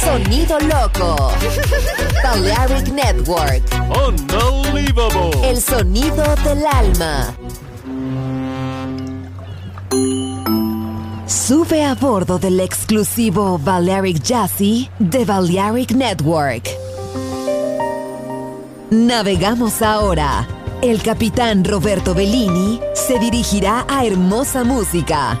[0.00, 1.32] Sonido loco.
[2.22, 3.64] Balearic Network.
[4.06, 5.32] Unbelievable.
[5.42, 7.34] El sonido del alma.
[11.26, 16.70] Sube a bordo del exclusivo Balearic Jazzy de Balearic Network.
[18.90, 20.46] Navegamos ahora.
[20.80, 25.40] El capitán Roberto Bellini se dirigirá a hermosa música.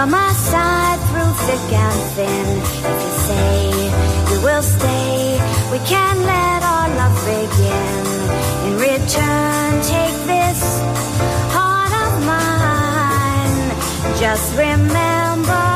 [0.00, 2.48] by my side through thick and thin.
[2.90, 3.54] If you say
[4.30, 5.38] you will stay,
[5.72, 8.04] we can let our love begin.
[8.66, 10.60] In return, take this
[11.54, 14.16] heart of mine.
[14.18, 15.69] Just remember.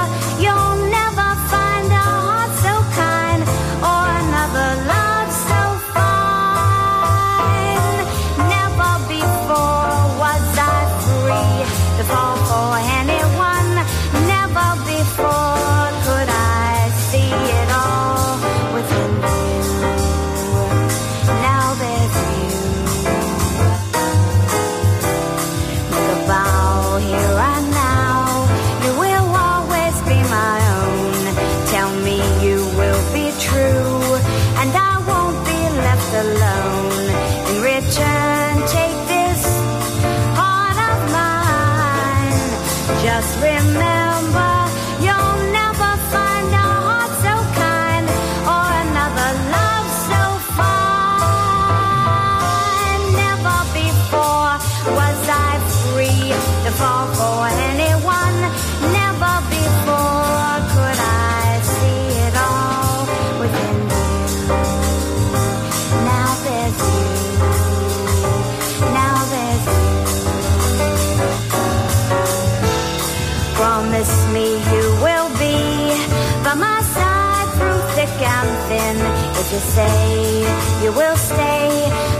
[79.54, 80.40] you say
[80.82, 81.68] you will stay,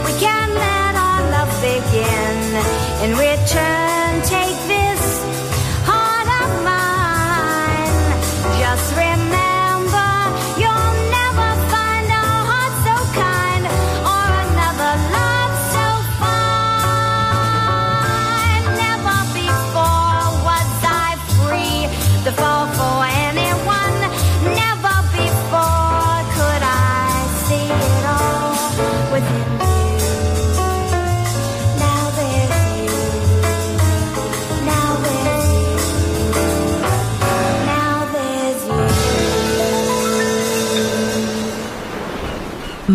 [0.07, 2.39] we can let our love begin.
[3.03, 4.74] In return, take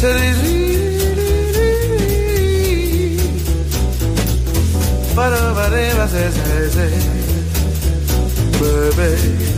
[0.00, 0.47] Titties
[5.18, 6.76] Whatever it was, it was
[8.60, 9.57] it, baby.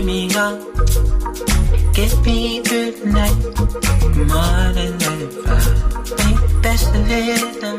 [0.00, 0.58] carry me up.
[1.94, 3.36] Give me good night,
[4.16, 6.06] more than that vibe.
[6.18, 7.78] Think that's the rhythm.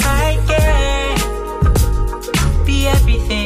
[0.00, 1.16] I can
[2.64, 3.45] be everything.